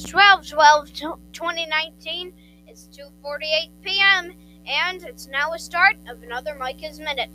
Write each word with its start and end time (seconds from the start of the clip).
It's 0.00 0.08
12 0.08 0.48
12 0.48 0.92
2019. 0.94 2.32
It's 2.66 2.88
2:48 2.96 3.70
p.m. 3.82 4.32
and 4.66 5.02
it's 5.02 5.26
now 5.26 5.52
a 5.52 5.58
start 5.58 5.96
of 6.08 6.22
another 6.22 6.54
Micah's 6.54 6.98
Minute. 6.98 7.28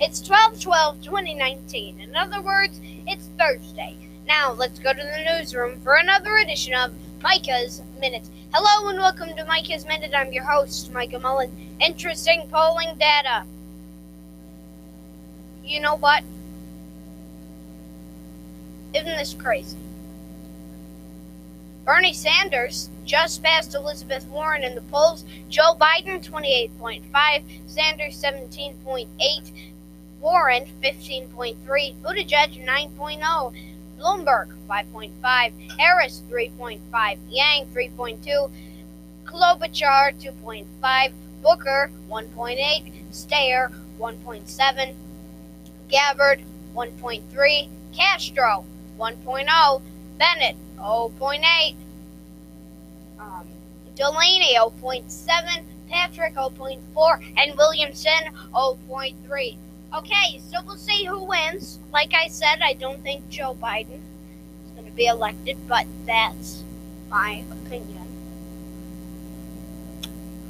It's 0.00 0.20
12 0.20 0.60
12 0.60 1.02
2019. 1.02 2.00
In 2.00 2.16
other 2.16 2.42
words, 2.42 2.80
it's 3.06 3.28
Thursday. 3.38 3.96
Now 4.26 4.50
let's 4.50 4.80
go 4.80 4.92
to 4.92 4.98
the 4.98 5.24
newsroom 5.24 5.80
for 5.82 5.94
another 5.94 6.38
edition 6.38 6.74
of 6.74 6.92
Micah's 7.22 7.80
Minute. 8.00 8.28
Hello 8.52 8.88
and 8.88 8.98
welcome 8.98 9.36
to 9.36 9.44
Micah's 9.44 9.86
Minute. 9.86 10.14
I'm 10.16 10.32
your 10.32 10.42
host, 10.42 10.90
Micah 10.90 11.20
Mullen. 11.20 11.76
Interesting 11.80 12.48
polling 12.50 12.96
data. 12.98 13.44
You 15.62 15.80
know 15.80 15.94
what? 15.94 16.24
This 19.16 19.34
crazy? 19.34 19.76
Bernie 21.84 22.12
Sanders 22.12 22.90
just 23.04 23.42
passed 23.42 23.74
Elizabeth 23.74 24.26
Warren 24.26 24.62
in 24.62 24.74
the 24.74 24.82
polls. 24.82 25.24
Joe 25.48 25.74
Biden 25.74 26.22
28.5, 26.22 27.42
Sanders 27.66 28.22
17.8, 28.22 29.52
Warren 30.20 30.66
15.3, 30.82 31.56
Buttigieg 31.96 32.64
9.0, 32.64 33.54
Bloomberg 33.98 34.48
5.5, 34.68 35.52
Harris 35.78 36.22
3.5, 36.30 37.16
Yang 37.30 37.66
3.2, 37.74 38.50
Klobuchar 39.24 40.14
2.5, 40.20 41.12
Booker 41.42 41.90
1.8, 42.10 42.92
Steyer 43.10 43.72
1.7, 43.98 44.94
Gabbard 45.88 46.42
1.3, 46.76 47.68
Castro 47.92 48.64
1.0, 48.98 49.82
Bennet 50.18 50.56
0.8, 50.78 51.74
um, 53.20 53.46
Delaney 53.94 54.56
0.7, 54.56 55.64
Patrick 55.88 56.34
0.4, 56.34 57.34
and 57.36 57.56
Williamson 57.56 58.12
0.3. 58.52 59.56
Okay, 59.96 60.40
so 60.50 60.60
we'll 60.66 60.76
see 60.76 61.04
who 61.04 61.24
wins. 61.24 61.78
Like 61.92 62.12
I 62.14 62.28
said, 62.28 62.60
I 62.62 62.74
don't 62.74 63.02
think 63.02 63.28
Joe 63.30 63.56
Biden 63.60 64.00
is 64.64 64.70
going 64.74 64.84
to 64.84 64.92
be 64.92 65.06
elected, 65.06 65.56
but 65.66 65.86
that's 66.04 66.62
my 67.08 67.44
opinion. 67.50 68.06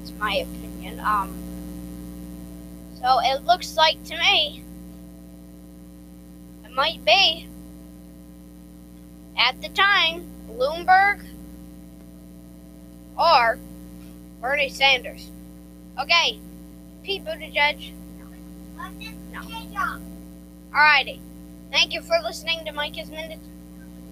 It's 0.02 0.12
my 0.18 0.34
opinion. 0.34 1.00
Um, 1.00 1.32
so 3.00 3.20
it 3.22 3.44
looks 3.44 3.76
like 3.76 4.02
to 4.04 4.16
me 4.18 4.64
it 6.64 6.74
might 6.74 7.04
be 7.04 7.46
at 9.38 9.60
the 9.62 9.68
time 9.70 10.26
Bloomberg 10.50 11.20
or 13.16 13.58
Bernie 14.40 14.68
Sanders. 14.68 15.30
Okay, 15.98 16.38
Pete 17.02 17.24
Buttigieg. 17.24 17.92
No. 19.32 19.98
Alrighty. 20.72 21.20
Thank 21.70 21.92
you 21.92 22.02
for 22.02 22.18
listening 22.22 22.64
to 22.66 22.72
Micah's 22.72 23.10
Minute. 23.10 23.40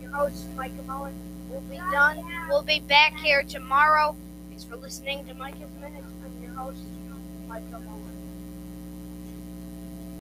Your 0.00 0.10
host, 0.10 0.46
Micah 0.56 0.83
Mullen. 0.86 1.14
We'll 1.50 1.61
be 1.62 1.77
done. 1.77 2.22
We'll 2.48 2.62
be 2.62 2.80
back 2.80 3.16
here 3.18 3.42
tomorrow. 3.42 4.16
Thanks 4.48 4.64
for 4.64 4.77
listening 4.77 5.24
to 5.27 5.34
Micah's 5.34 5.70
Minute. 5.80 6.05
I'm 6.24 6.42
your 6.42 6.52
host, 6.55 6.78
Micah 7.48 7.64
Mullen. 7.70 8.25